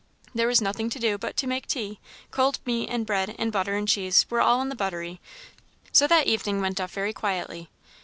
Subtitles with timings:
[0.33, 1.99] There was nothing to do but to make tea;
[2.31, 5.21] cold meat and bread and butter and cheese were all in the buttery;
[5.91, 7.69] so that evening went off very quietly.